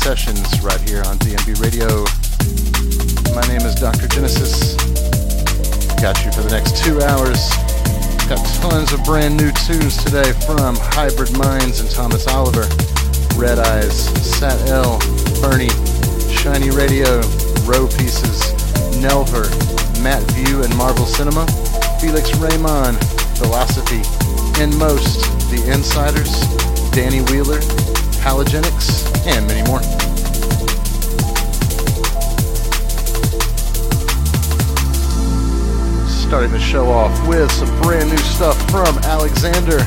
Sessions 0.00 0.64
with 37.30 37.52
some 37.52 37.70
brand 37.80 38.10
new 38.10 38.16
stuff 38.16 38.58
from 38.72 38.98
Alexander. 39.04 39.78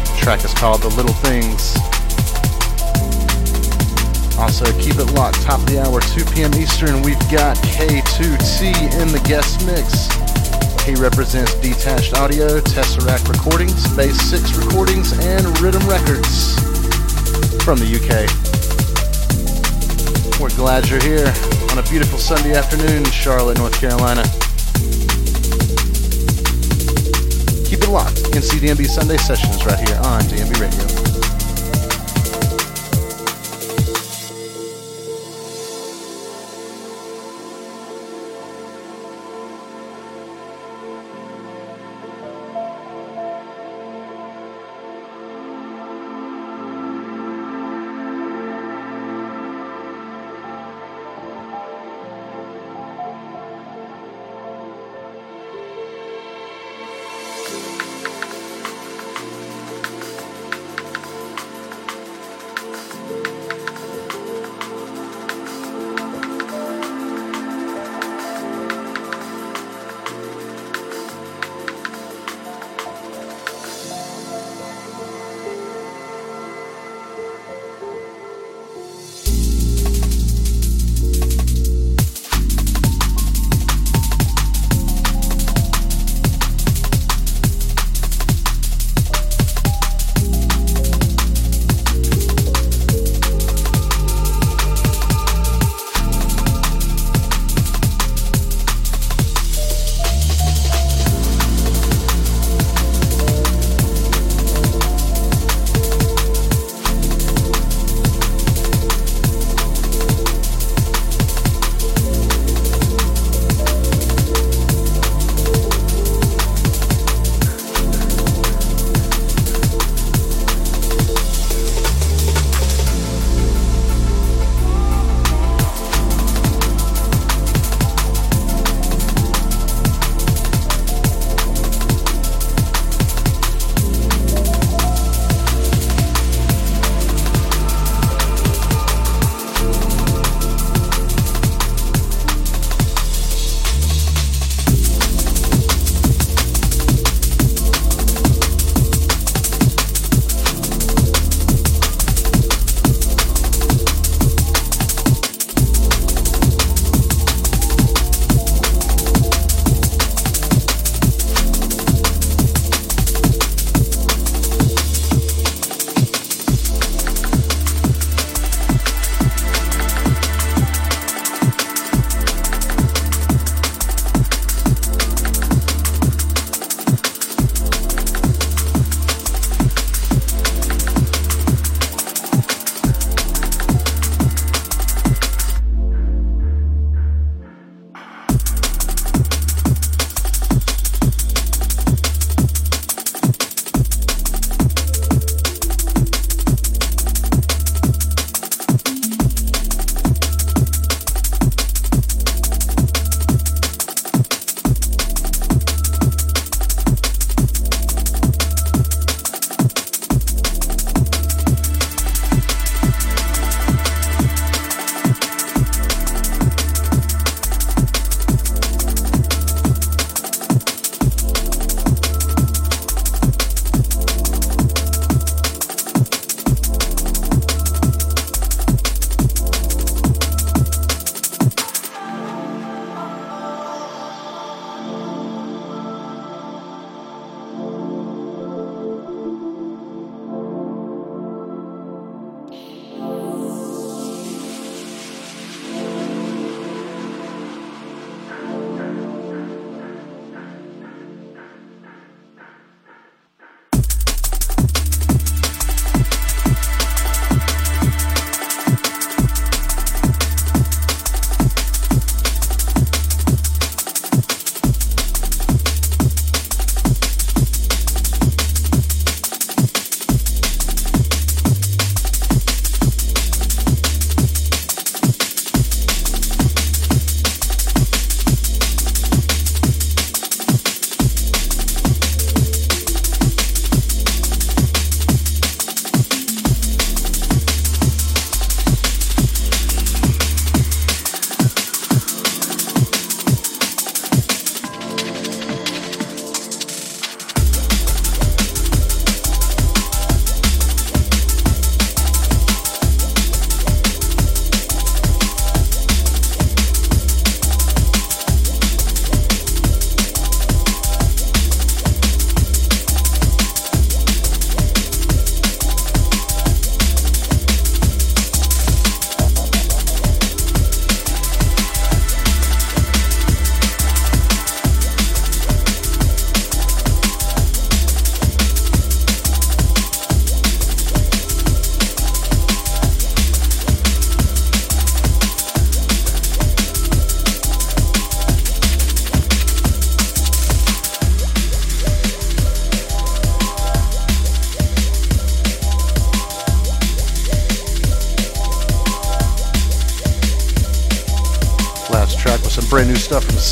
The 0.00 0.16
track 0.18 0.42
is 0.42 0.54
called 0.54 0.80
The 0.80 0.88
Little 0.96 1.12
Things. 1.12 1.76
Also, 4.38 4.64
keep 4.80 4.96
it 4.96 5.12
locked. 5.12 5.42
Top 5.42 5.60
of 5.60 5.66
the 5.66 5.78
hour, 5.78 6.00
2 6.00 6.24
p.m. 6.32 6.54
Eastern. 6.54 7.02
We've 7.02 7.20
got 7.30 7.58
K2T 7.58 8.96
in 8.98 9.08
the 9.12 9.20
guest 9.28 9.60
mix. 9.66 10.08
He 10.86 10.94
represents 10.94 11.54
Detached 11.56 12.14
Audio, 12.14 12.60
Tesseract 12.60 13.28
Recordings, 13.28 13.94
Base 13.94 14.18
6 14.30 14.56
Recordings, 14.56 15.12
and 15.18 15.44
Rhythm 15.60 15.86
Records 15.86 16.56
from 17.62 17.78
the 17.78 17.92
UK. 17.92 18.24
We're 20.40 20.56
glad 20.56 20.88
you're 20.88 21.02
here 21.02 21.53
on 21.78 21.84
a 21.84 21.90
beautiful 21.90 22.18
Sunday 22.18 22.54
afternoon 22.54 22.98
in 22.98 23.04
Charlotte, 23.10 23.58
North 23.58 23.74
Carolina. 23.80 24.22
Keep 27.66 27.82
it 27.82 27.88
locked. 27.90 28.22
NCDNB 28.30 28.86
Sunday 28.86 29.16
Sessions 29.16 29.66
right 29.66 29.88
here 29.88 29.98
on 29.98 30.20
DNB 30.22 30.60
Radio. 30.60 31.13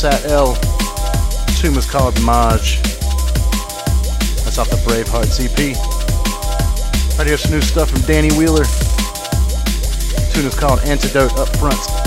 Satl. 0.02 0.60
The 1.46 1.58
tune 1.60 1.76
was 1.76 1.88
called 1.88 2.20
Maj. 2.22 2.82
That's 4.42 4.58
off 4.58 4.68
the 4.68 4.74
Bravehearts 4.84 5.38
EP. 5.38 5.76
Right 7.16 7.26
here's 7.28 7.42
some 7.42 7.52
new 7.52 7.60
stuff 7.60 7.90
from 7.90 8.00
Danny 8.00 8.32
Wheeler. 8.36 8.64
The 8.64 10.30
tune 10.34 10.46
is 10.46 10.58
called 10.58 10.80
Antidote 10.80 11.38
Up 11.38 11.56
Front. 11.56 12.01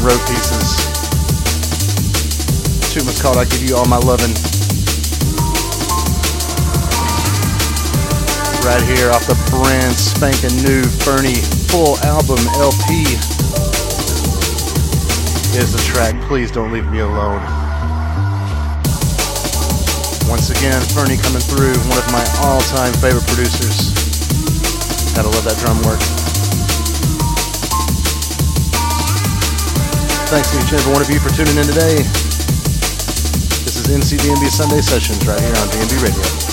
From 0.00 0.08
Road 0.08 0.20
Pieces. 0.28 0.88
Was 3.06 3.22
called 3.22 3.38
I 3.38 3.44
Give 3.44 3.62
You 3.62 3.76
All 3.76 3.86
My 3.86 3.98
Lovin'. 3.98 4.32
Right 8.60 8.82
here 8.84 9.10
off 9.10 9.24
the 9.26 9.38
brand 9.48 9.94
spanking 9.94 10.52
new 10.62 10.84
Fernie 10.84 11.40
full 11.72 11.96
album 12.04 12.38
LP 12.60 13.08
is 15.56 15.72
the 15.72 15.82
track 15.82 16.20
Please 16.28 16.50
Don't 16.50 16.72
Leave 16.72 16.90
Me 16.90 16.98
Alone. 17.00 17.40
Once 20.28 20.50
again, 20.50 20.80
Fernie 20.92 21.16
coming 21.16 21.42
through, 21.42 21.74
one 21.88 21.98
of 21.98 22.12
my 22.12 22.24
all-time 22.44 22.92
favorite 23.00 23.26
producers. 23.26 23.94
Gotta 25.14 25.28
love 25.28 25.44
that 25.44 25.56
drum 25.58 25.80
work. 25.82 26.19
Thanks 30.30 30.52
to 30.52 30.58
each 30.58 30.70
and 30.70 30.80
every 30.80 30.92
one 30.92 31.02
of 31.02 31.10
you 31.10 31.18
for 31.18 31.28
tuning 31.30 31.56
in 31.56 31.64
today. 31.64 31.96
This 33.66 33.80
is 33.80 33.88
NCDNB 33.88 34.48
Sunday 34.48 34.80
Sessions 34.80 35.26
right 35.26 35.40
here 35.40 35.48
on 35.48 35.66
DNB 35.70 36.04
Radio. 36.04 36.49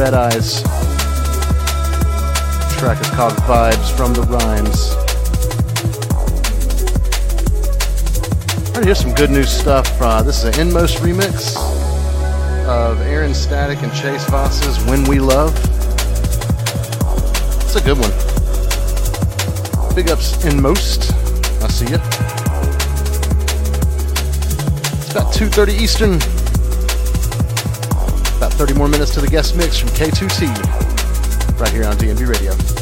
Red 0.00 0.14
Eyes. 0.14 0.62
The 2.62 2.76
track 2.78 2.98
is 3.02 3.10
called 3.10 3.34
Vibes 3.44 3.94
from 3.94 4.14
the 4.14 4.22
Rhymes. 4.22 4.94
Right, 8.74 8.86
here's 8.86 8.98
some 8.98 9.12
good 9.12 9.28
new 9.28 9.42
stuff. 9.42 10.00
Uh, 10.00 10.22
this 10.22 10.42
is 10.42 10.56
an 10.56 10.68
Inmost 10.68 11.00
remix 11.00 11.54
of 12.66 12.98
Aaron 13.02 13.34
Static 13.34 13.82
and 13.82 13.92
Chase 13.92 14.24
Voss's 14.30 14.82
When 14.86 15.04
We 15.04 15.18
Love. 15.20 15.54
It's 17.60 17.76
a 17.76 17.82
good 17.82 17.98
one. 17.98 18.12
Big 19.94 20.08
ups 20.08 20.42
Inmost. 20.46 21.12
I 21.62 21.68
see 21.68 21.84
you. 21.90 21.96
It's 24.96 25.10
about 25.10 25.34
2.30 25.34 25.68
Eastern. 25.78 26.39
About 28.60 28.68
30 28.68 28.78
more 28.78 28.88
minutes 28.88 29.14
to 29.14 29.22
the 29.22 29.26
guest 29.26 29.56
mix 29.56 29.78
from 29.78 29.88
K2T. 29.88 31.58
Right 31.58 31.72
here 31.72 31.86
on 31.86 31.96
DNB 31.96 32.28
Radio. 32.28 32.79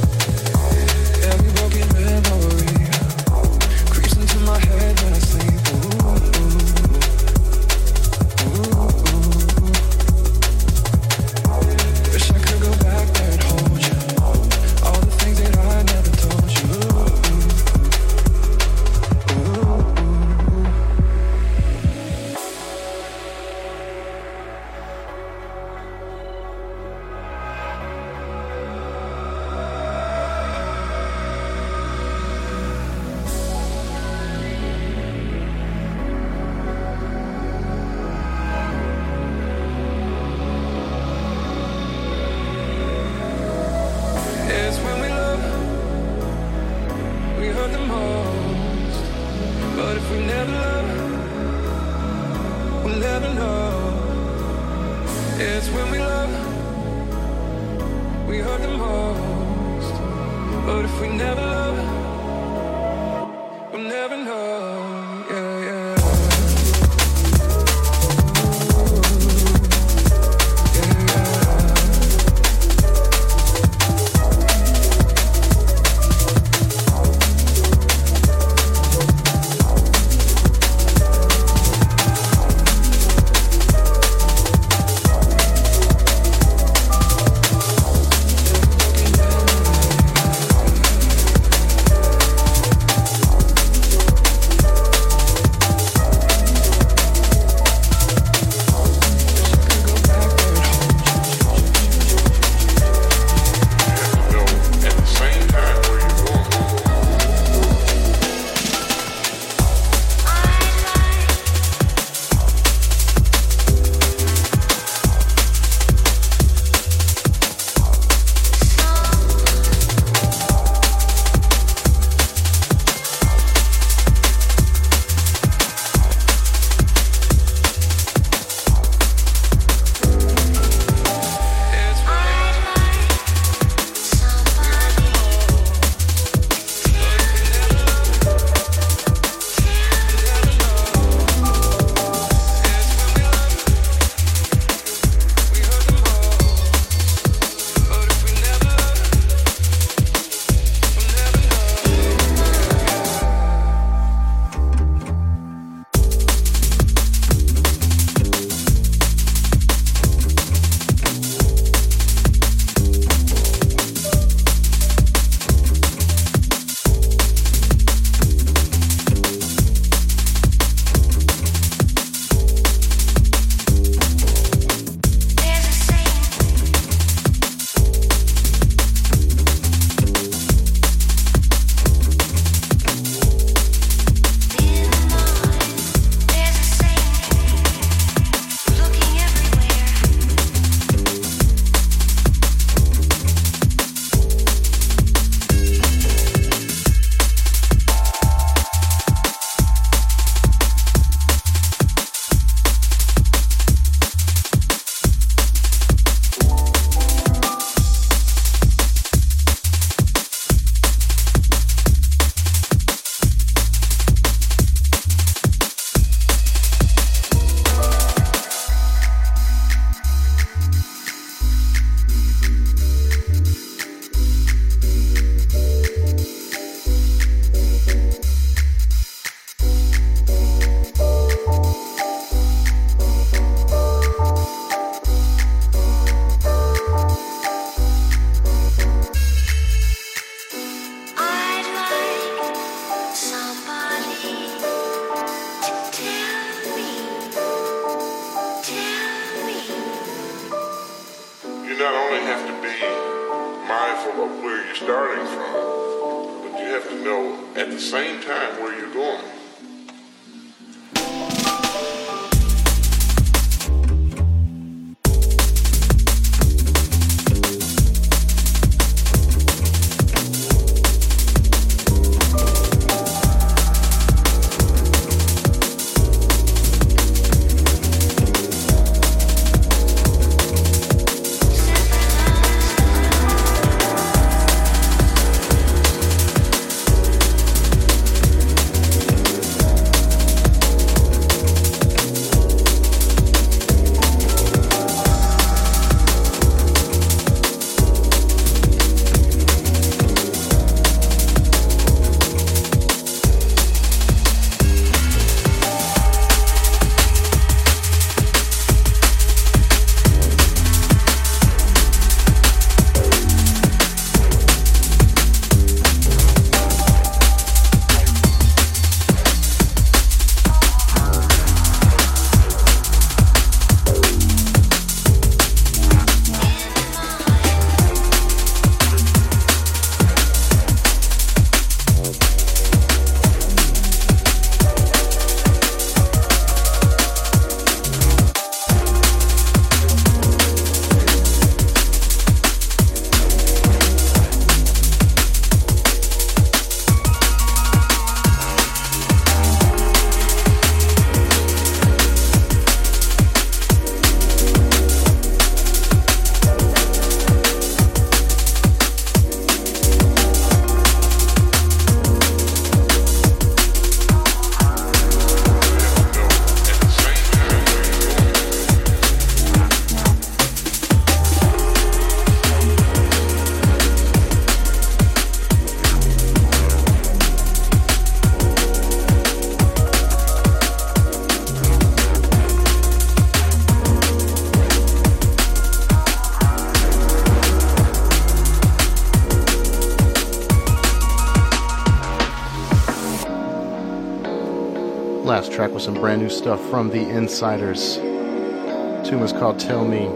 Was 395.78 395.84
some 395.84 395.94
brand 395.94 396.20
new 396.20 396.28
stuff 396.28 396.60
from 396.70 396.90
the 396.90 397.08
Insiders. 397.08 397.98
tune 397.98 399.20
was 399.20 399.32
called 399.32 399.60
Tell 399.60 399.84
Me. 399.84 400.08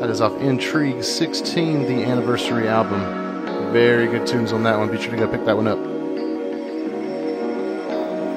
That 0.00 0.10
is 0.10 0.20
off 0.20 0.36
Intrigue 0.40 1.04
16, 1.04 1.86
the 1.86 2.02
anniversary 2.02 2.66
album. 2.66 3.72
Very 3.72 4.08
good 4.08 4.26
tunes 4.26 4.52
on 4.52 4.64
that 4.64 4.76
one. 4.76 4.90
Be 4.90 5.00
sure 5.00 5.12
to 5.12 5.16
go 5.16 5.28
pick 5.28 5.44
that 5.44 5.56
one 5.56 5.68
up. 5.68 5.78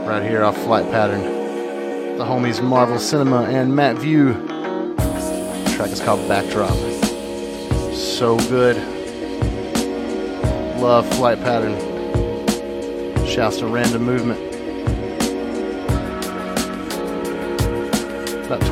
Right 0.07 0.21
here 0.21 0.43
off 0.43 0.55
Flight 0.57 0.85
Pattern. 0.91 1.23
The 2.19 2.23
homies 2.23 2.63
Marvel 2.63 2.99
Cinema 2.99 3.45
and 3.45 3.75
Matt 3.75 3.97
View. 3.97 4.33
The 4.33 5.73
track 5.75 5.89
is 5.89 6.01
called 6.01 6.27
Backdrop. 6.27 6.77
So 7.95 8.37
good. 8.47 8.77
Love 10.79 11.11
Flight 11.15 11.39
Pattern. 11.39 11.79
Shouts 13.25 13.57
to 13.57 13.65
Random 13.65 14.03
Movement. 14.03 14.32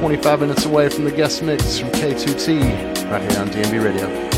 25 0.02 0.40
minutes 0.40 0.66
away 0.66 0.90
from 0.90 1.04
the 1.04 1.12
guest 1.12 1.44
mix 1.44 1.78
from 1.78 1.90
K2T 1.90 3.12
right 3.12 3.22
here 3.22 3.40
on 3.40 3.48
DNB 3.50 3.84
Radio. 3.84 4.31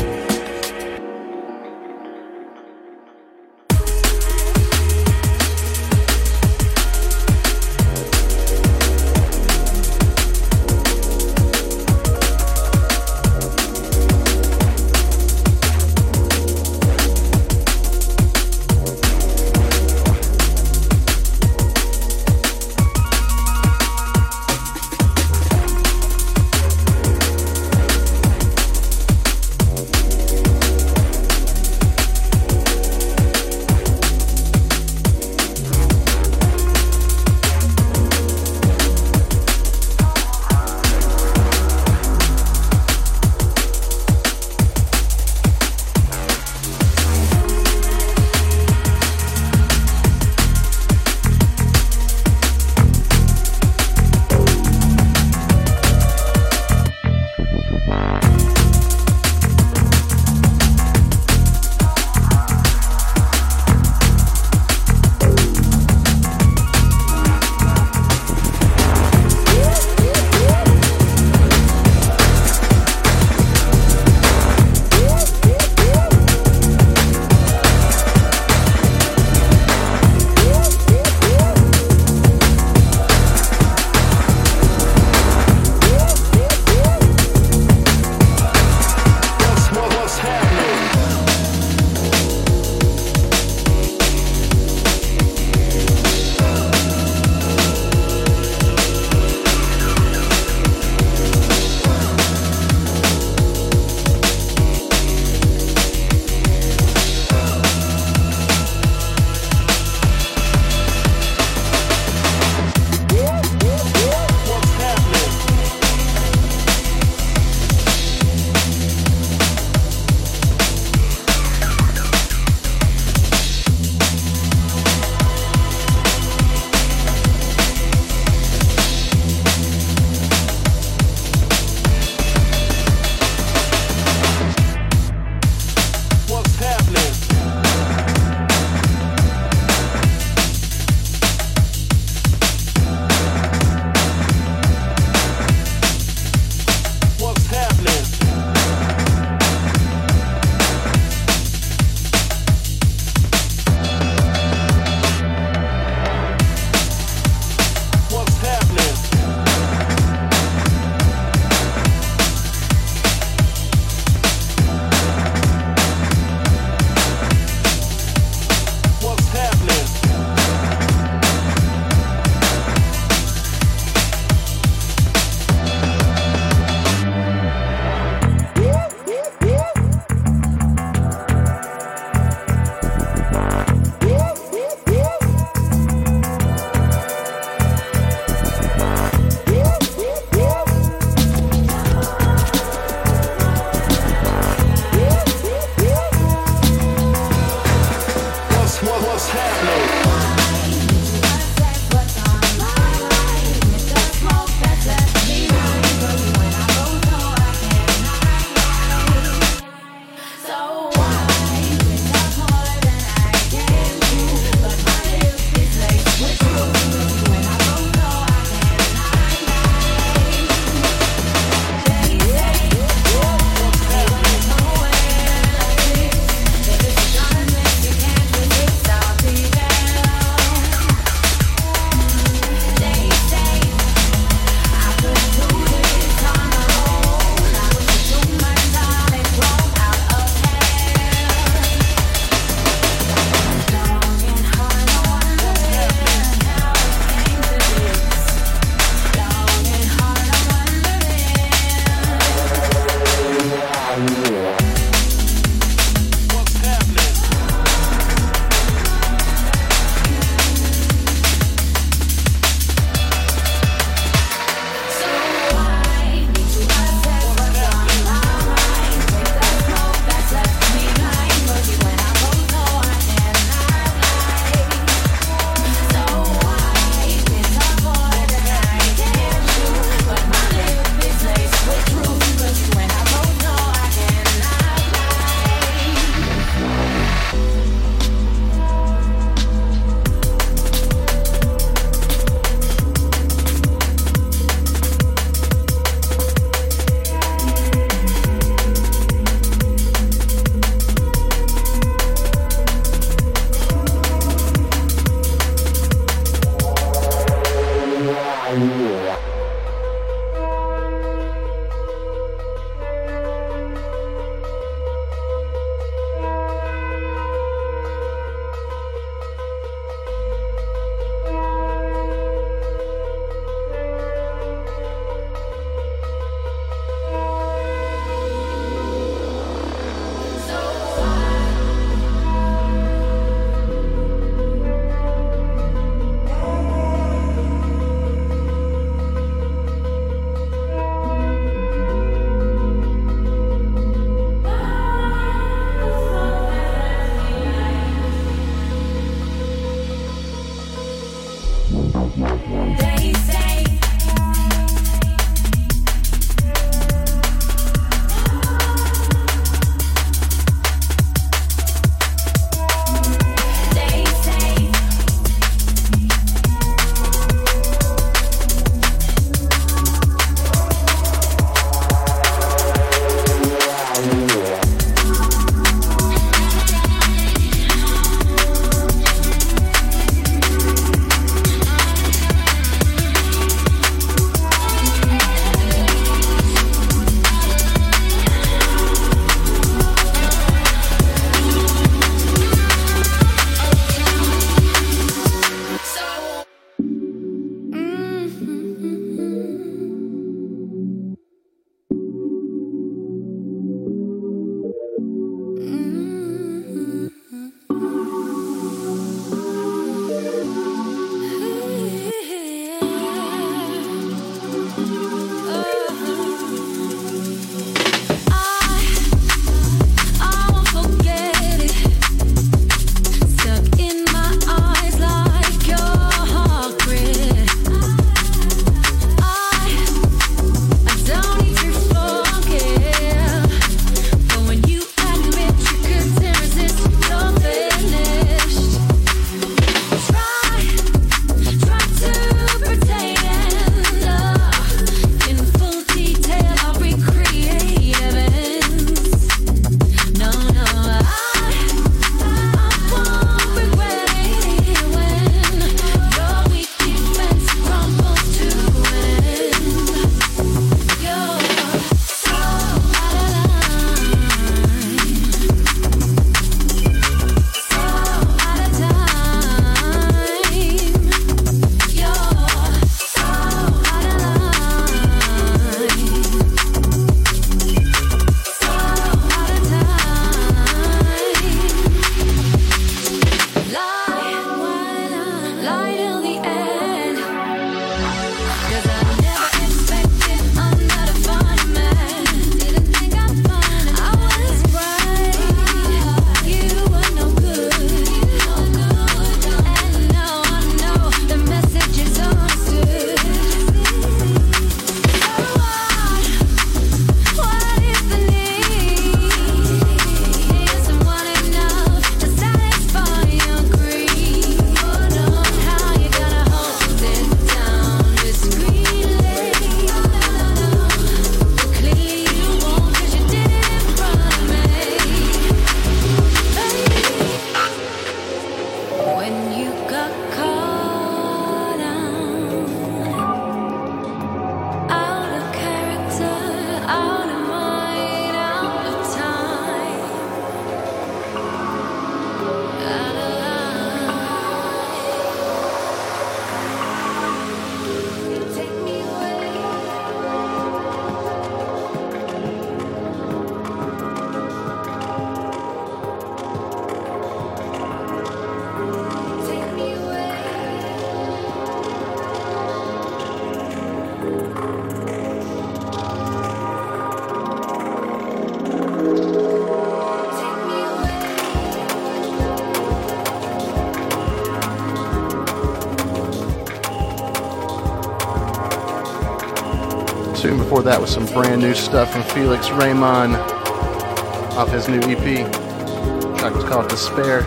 That 580.84 581.00
was 581.00 581.10
some 581.10 581.24
brand 581.24 581.62
new 581.62 581.72
stuff 581.72 582.12
from 582.12 582.22
Felix 582.24 582.68
Raymond 582.68 583.36
off 583.36 584.70
his 584.70 584.86
new 584.86 584.98
EP. 584.98 585.16
The 585.16 586.36
track 586.36 586.54
was 586.54 586.64
called 586.64 586.90
Despair. 586.90 587.40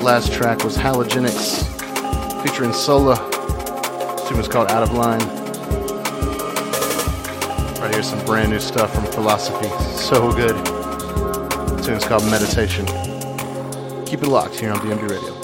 Last 0.00 0.32
track 0.32 0.62
was 0.62 0.76
Halogenix 0.76 1.64
featuring 2.44 2.72
Sola. 2.72 3.16
Tune 4.28 4.38
was 4.38 4.46
called 4.46 4.70
Out 4.70 4.84
of 4.84 4.92
Line. 4.92 5.18
Right 7.80 7.92
here's 7.92 8.10
some 8.10 8.24
brand 8.24 8.50
new 8.50 8.60
stuff 8.60 8.94
from 8.94 9.06
Philosophy. 9.06 9.68
So 9.98 10.30
good. 10.30 10.54
The 10.64 11.82
tune's 11.84 12.04
called 12.04 12.24
Meditation. 12.26 12.86
Keep 14.14 14.22
it 14.22 14.28
locked 14.28 14.54
here 14.54 14.70
on 14.70 14.78
DNB 14.78 15.10
Radio. 15.10 15.43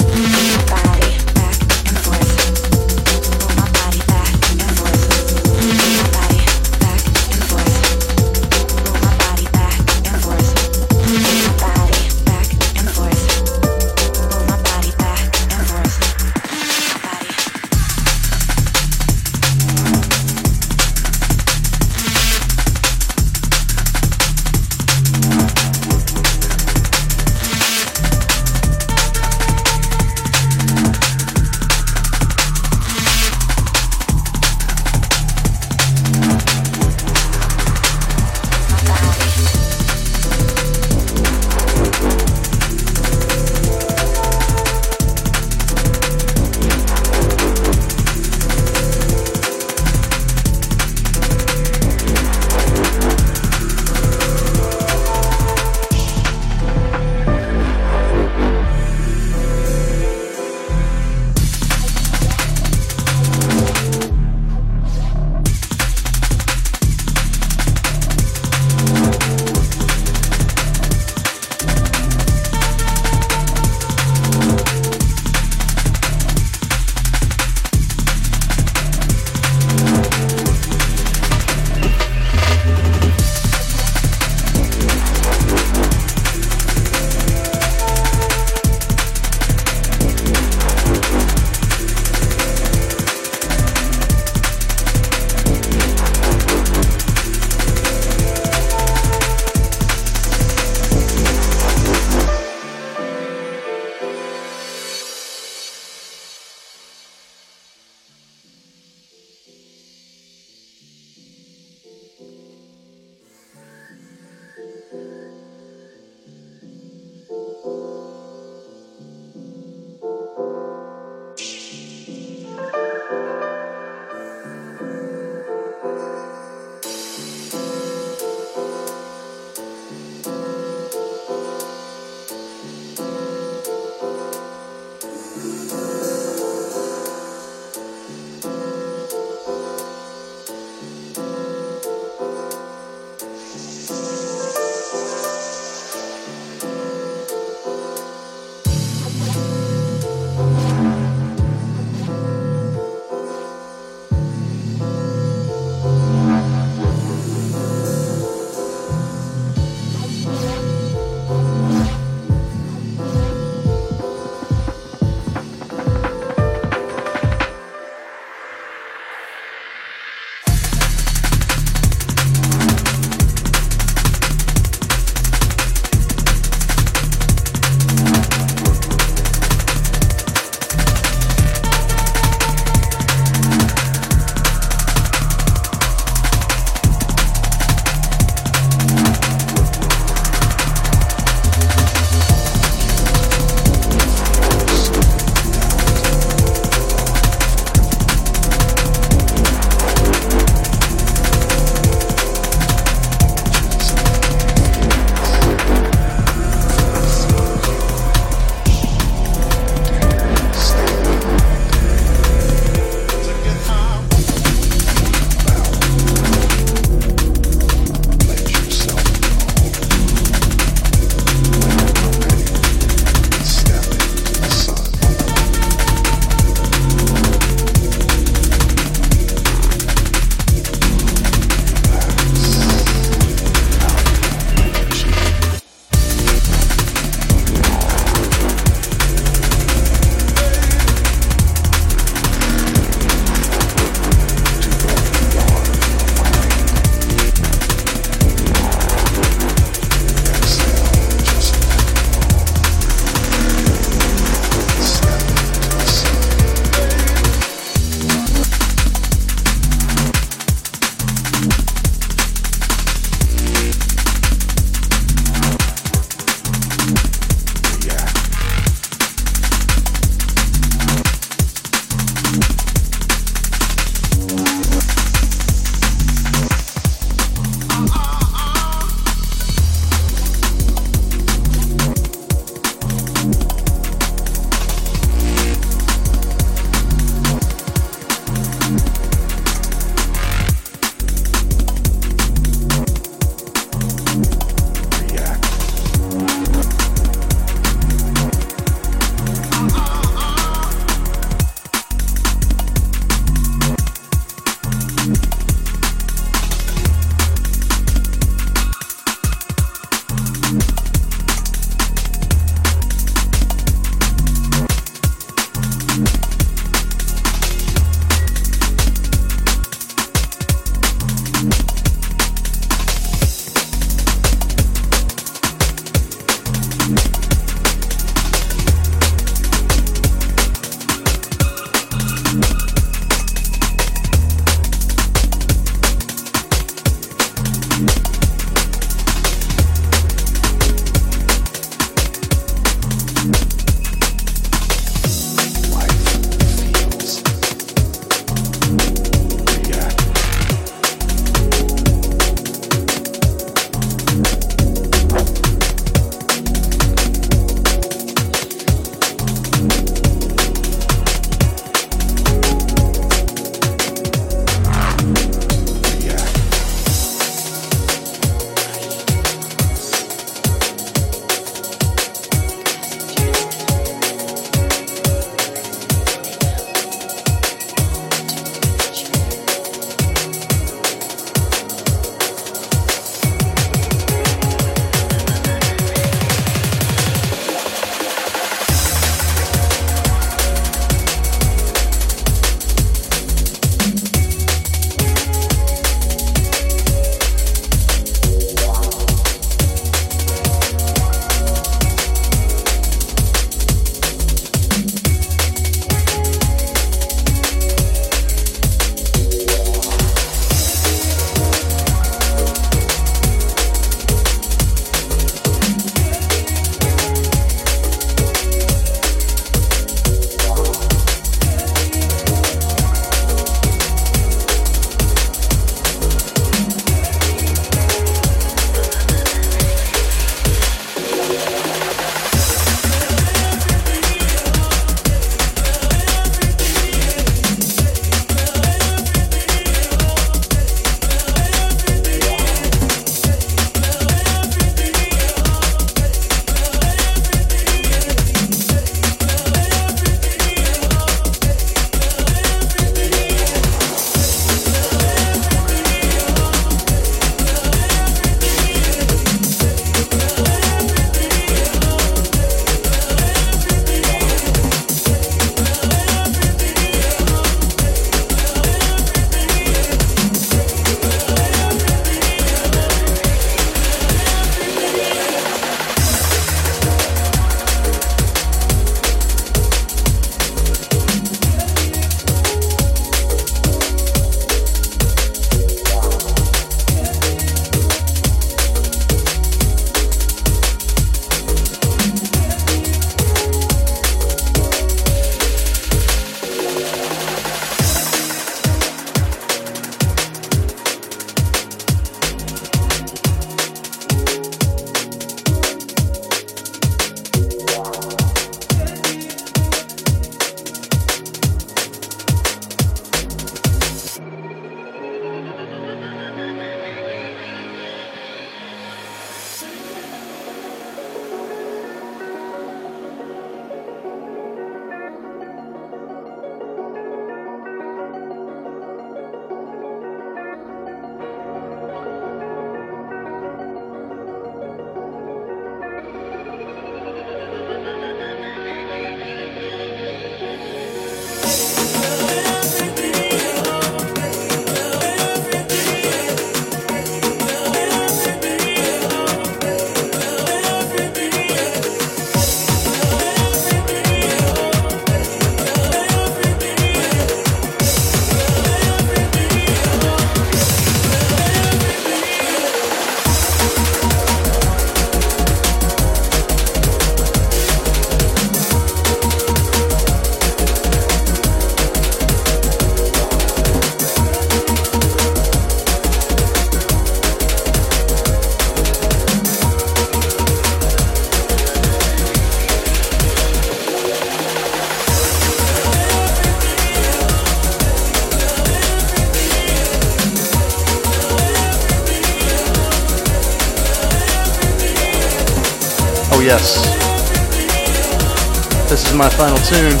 Tune. 599.68 600.00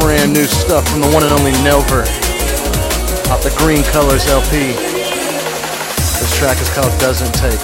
Brand 0.00 0.34
new 0.34 0.44
stuff 0.44 0.86
from 0.88 1.00
the 1.00 1.08
one 1.08 1.22
and 1.22 1.32
only 1.32 1.52
Nelver. 1.64 2.04
Off 3.32 3.42
the 3.42 3.54
Green 3.56 3.82
Colors 3.84 4.28
LP. 4.28 4.76
This 6.20 6.36
track 6.38 6.60
is 6.60 6.68
called 6.74 6.92
Doesn't 7.00 7.32
Take. 7.32 7.60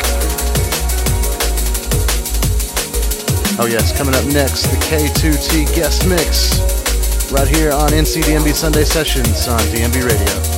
Oh 3.61 3.67
yes, 3.67 3.97
coming 3.97 4.15
up 4.15 4.25
next, 4.33 4.69
the 4.69 4.79
K2T 4.79 5.75
guest 5.75 6.09
mix. 6.09 6.61
Right 7.31 7.49
here 7.49 7.73
on 7.73 7.91
NCDNB 7.91 8.55
Sunday 8.55 8.85
Sessions 8.85 9.49
on 9.49 9.61
DNB 9.69 10.09
Radio. 10.09 10.52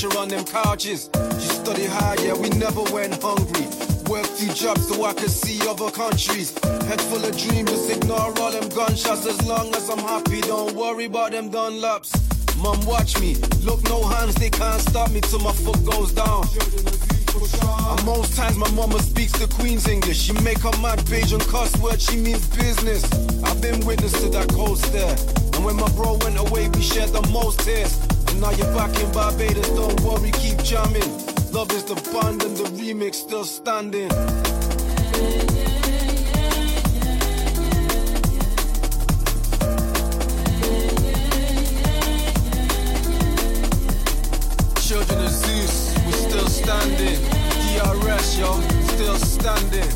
Charges. 0.00 1.10
You 1.34 1.50
study 1.60 1.84
hard, 1.84 2.20
yeah, 2.20 2.34
we 2.34 2.48
never 2.50 2.82
went 2.92 3.22
hungry. 3.22 3.66
Worked 4.08 4.30
few 4.38 4.52
jobs 4.54 4.88
so 4.88 5.04
I 5.04 5.12
could 5.12 5.30
see 5.30 5.60
other 5.68 5.90
countries. 5.90 6.56
Head 6.88 7.00
full 7.02 7.24
of 7.24 7.36
dreams, 7.36 7.90
ignore 7.90 8.32
all 8.40 8.50
them 8.50 8.68
gunshots. 8.70 9.26
As 9.26 9.46
long 9.46 9.74
as 9.74 9.90
I'm 9.90 9.98
happy, 9.98 10.40
don't 10.40 10.74
worry 10.74 11.04
about 11.04 11.32
them 11.32 11.50
Dunlops. 11.50 12.10
Mom, 12.62 12.80
watch 12.86 13.20
me. 13.20 13.34
Look, 13.62 13.82
no 13.84 14.02
hands, 14.06 14.34
they 14.36 14.48
can't 14.48 14.80
stop 14.80 15.10
me 15.10 15.20
till 15.20 15.40
my 15.40 15.52
foot 15.52 15.84
goes 15.84 16.12
down. 16.12 16.44
And 17.90 18.04
most 18.06 18.36
times 18.36 18.56
my 18.56 18.70
mama 18.70 19.00
speaks 19.00 19.32
the 19.32 19.48
Queen's 19.58 19.86
English. 19.86 20.18
She 20.18 20.32
make 20.40 20.60
her 20.60 20.76
mad 20.80 21.04
page 21.06 21.32
on 21.32 21.40
cuss 21.40 21.76
words, 21.78 22.04
she 22.04 22.16
means 22.16 22.46
business. 22.56 23.04
I've 23.44 23.60
been 23.60 23.84
witness 23.84 24.12
to 24.22 24.30
that 24.30 24.48
cold 24.48 24.78
stare. 24.78 25.16
And 25.54 25.64
when 25.64 25.76
my 25.76 25.88
bro 25.90 26.16
went 26.22 26.38
away, 26.38 26.68
we 26.68 26.80
shared 26.80 27.10
the 27.10 27.22
most 27.30 27.60
tears. 27.60 27.98
And 28.30 28.40
now 28.40 28.50
you're 28.52 28.72
back 28.74 28.96
in 29.00 29.10
Barbados, 29.12 29.68
don't 29.70 30.00
worry, 30.02 30.30
keep 30.30 30.56
jamming. 30.62 31.10
Love 31.52 31.70
is 31.72 31.84
the 31.84 31.96
band 32.12 32.42
and 32.44 32.56
the 32.56 32.64
remix 32.78 33.14
still 33.16 33.44
standing. 33.44 34.08
Children 44.80 45.24
of 45.24 45.30
Zeus, 45.30 45.94
we're 46.06 46.30
still 46.30 46.48
standing. 46.48 47.18
DRS, 47.66 48.38
yo, 48.38 48.60
still 48.94 49.16
standing. 49.16 49.90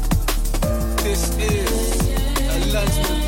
This 1.04 1.36
is 1.38 2.00
a 2.38 2.58
Lenzman 2.72 3.23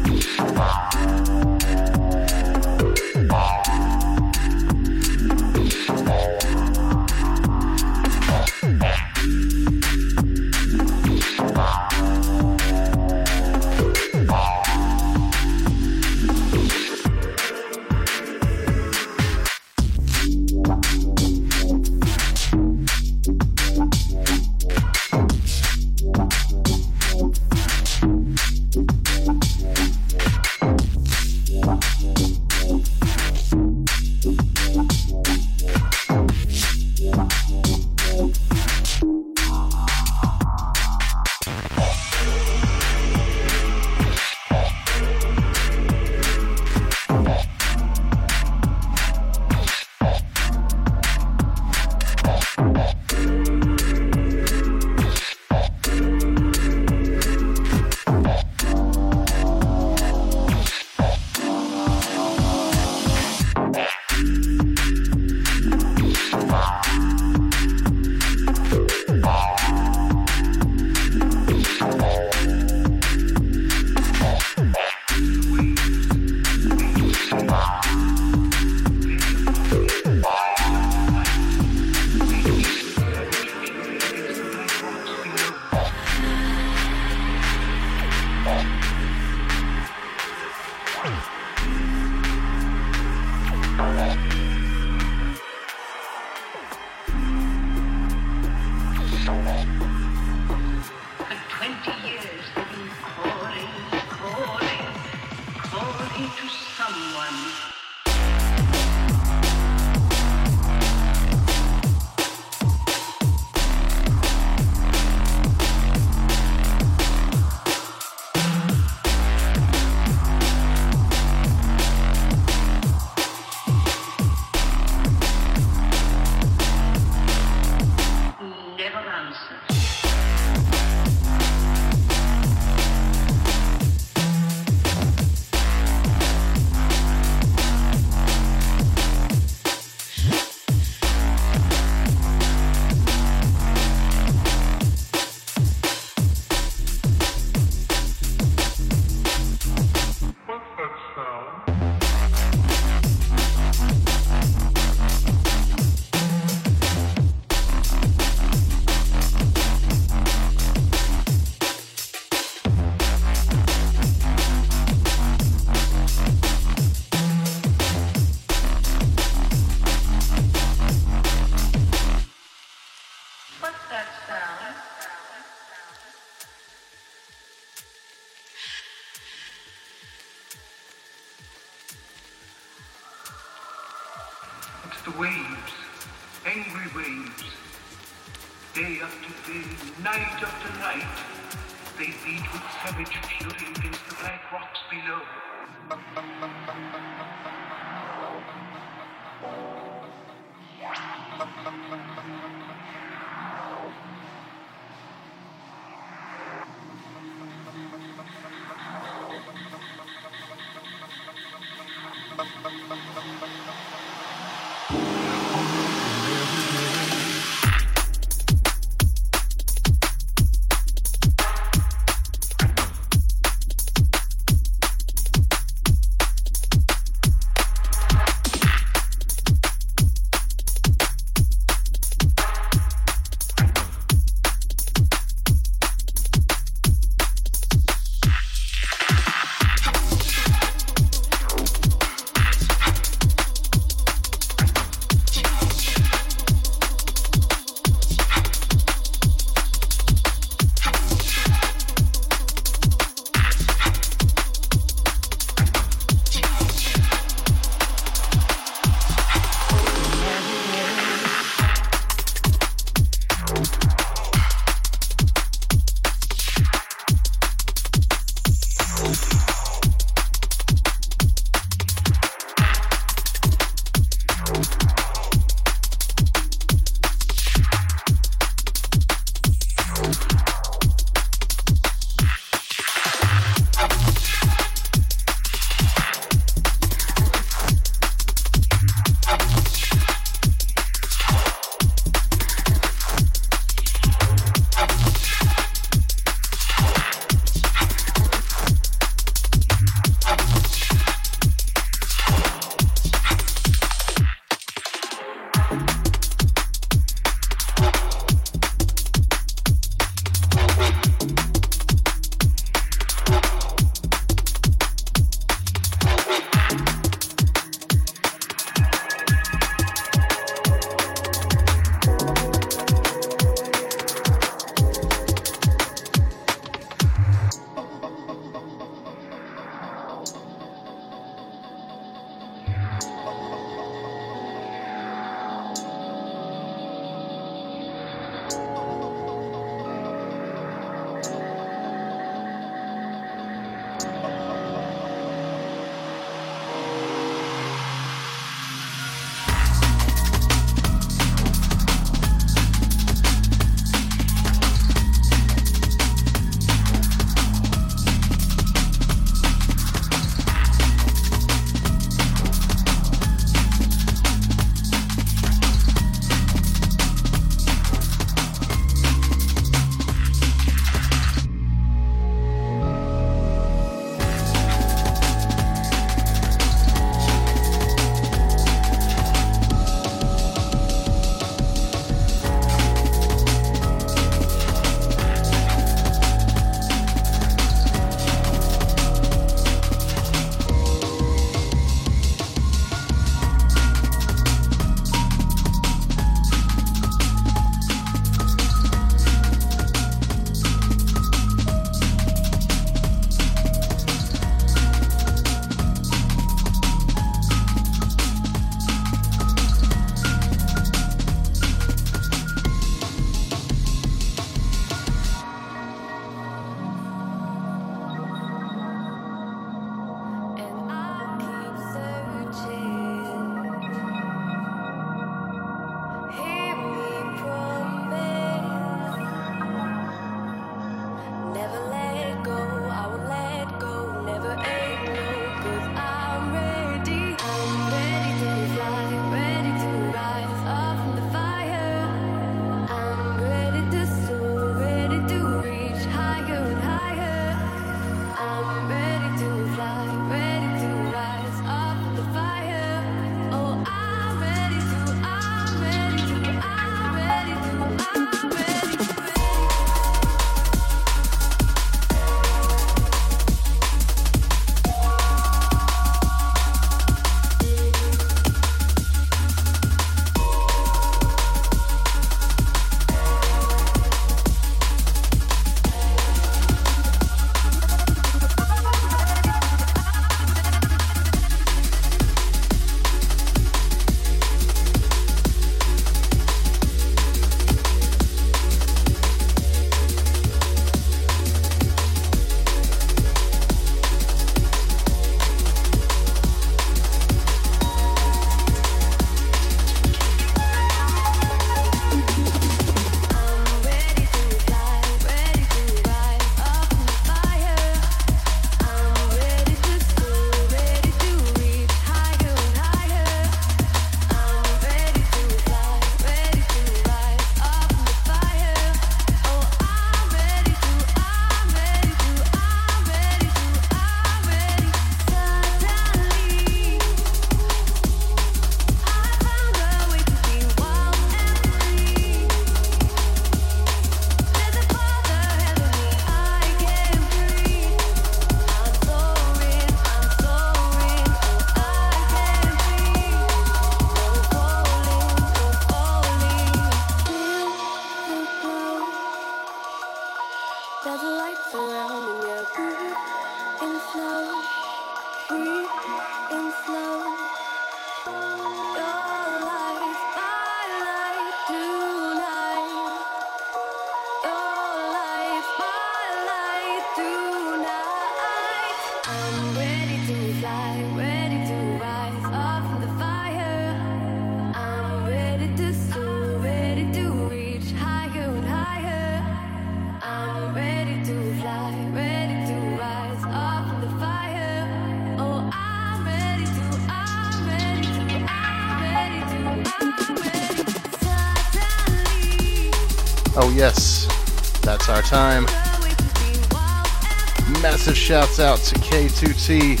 shouts 598.26 598.58
out 598.58 598.80
to 598.80 598.96
K2T 598.96 600.00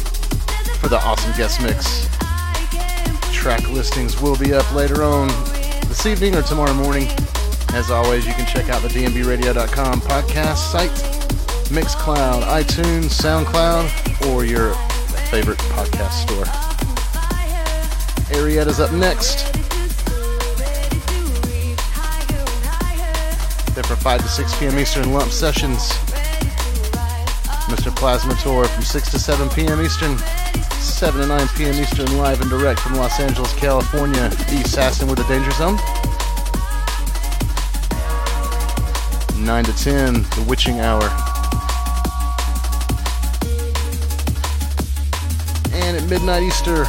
for 0.80 0.88
the 0.88 0.96
awesome 0.96 1.30
guest 1.36 1.62
mix. 1.62 2.08
Track 3.32 3.70
listings 3.70 4.20
will 4.20 4.36
be 4.36 4.52
up 4.52 4.68
later 4.74 5.04
on 5.04 5.28
this 5.86 6.06
evening 6.06 6.34
or 6.34 6.42
tomorrow 6.42 6.74
morning. 6.74 7.06
As 7.72 7.88
always, 7.92 8.26
you 8.26 8.32
can 8.32 8.44
check 8.44 8.68
out 8.68 8.82
the 8.82 8.88
dnbradio.com 8.88 10.00
podcast 10.00 10.56
site, 10.56 10.90
Mixcloud, 11.70 12.42
iTunes, 12.42 13.14
SoundCloud, 13.14 14.26
or 14.28 14.44
your 14.44 14.74
favorite 15.30 15.58
podcast 15.58 16.26
store. 16.26 16.46
Arietta's 18.34 18.80
up 18.80 18.90
next. 18.90 19.52
Then 23.72 23.84
for 23.84 23.94
5 23.94 24.20
to 24.20 24.28
6 24.28 24.58
p.m. 24.58 24.78
Eastern 24.80 25.12
lump 25.12 25.30
sessions. 25.30 26.05
Mr. 27.66 27.94
Plasma 27.94 28.34
Tour 28.36 28.64
from 28.66 28.82
6 28.82 29.10
to 29.10 29.18
7 29.18 29.48
p.m. 29.50 29.80
Eastern, 29.80 30.16
7 30.78 31.20
to 31.20 31.26
9 31.26 31.48
p.m. 31.56 31.74
Eastern, 31.74 32.16
live 32.16 32.40
and 32.40 32.48
direct 32.48 32.78
from 32.78 32.94
Los 32.94 33.18
Angeles, 33.18 33.52
California, 33.54 34.26
East 34.52 34.66
Assassin 34.66 35.08
with 35.08 35.18
the 35.18 35.24
Danger 35.24 35.50
Zone. 35.52 35.76
9 39.44 39.64
to 39.64 39.72
10, 39.72 40.14
The 40.14 40.44
Witching 40.48 40.80
Hour. 40.80 41.02
And 45.72 45.96
at 45.96 46.08
midnight 46.08 46.42
Easter, 46.42 46.84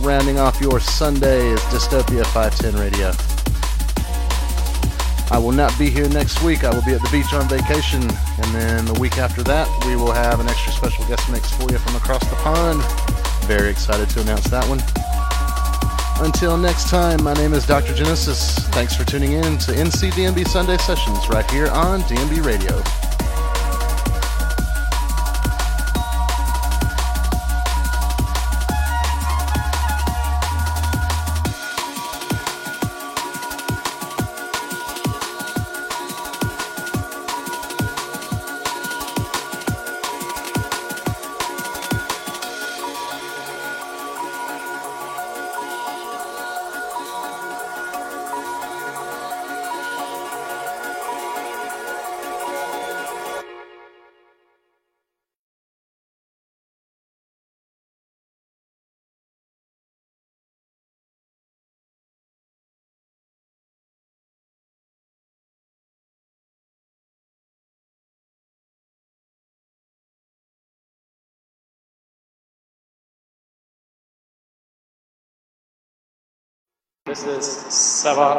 rounding 0.00 0.38
off 0.38 0.60
your 0.60 0.78
Sunday 0.78 1.48
is 1.48 1.60
Dystopia 1.62 2.24
510 2.26 2.80
Radio. 2.80 3.27
I 5.38 5.40
will 5.40 5.52
not 5.52 5.78
be 5.78 5.88
here 5.88 6.08
next 6.08 6.42
week. 6.42 6.64
I 6.64 6.74
will 6.74 6.82
be 6.82 6.94
at 6.94 7.00
the 7.00 7.08
beach 7.10 7.32
on 7.32 7.48
vacation. 7.48 8.02
And 8.02 8.52
then 8.52 8.84
the 8.86 8.98
week 8.98 9.18
after 9.18 9.44
that, 9.44 9.68
we 9.86 9.94
will 9.94 10.10
have 10.10 10.40
an 10.40 10.48
extra 10.48 10.72
special 10.72 11.06
guest 11.06 11.30
mix 11.30 11.52
for 11.52 11.70
you 11.70 11.78
from 11.78 11.94
across 11.94 12.28
the 12.28 12.34
pond. 12.42 12.82
Very 13.46 13.70
excited 13.70 14.10
to 14.10 14.20
announce 14.22 14.48
that 14.50 14.66
one. 14.68 14.82
Until 16.26 16.56
next 16.56 16.90
time, 16.90 17.22
my 17.22 17.34
name 17.34 17.54
is 17.54 17.64
Dr. 17.64 17.94
Genesis. 17.94 18.58
Thanks 18.70 18.96
for 18.96 19.04
tuning 19.04 19.30
in 19.30 19.58
to 19.58 19.70
NCDNB 19.70 20.48
Sunday 20.48 20.76
Sessions 20.78 21.28
right 21.28 21.48
here 21.52 21.68
on 21.68 22.00
DNB 22.00 22.44
Radio. 22.44 22.82
This 77.08 77.24
is 77.24 77.46
Sava 77.74 78.38